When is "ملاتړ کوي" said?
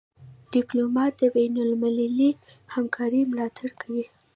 3.31-4.05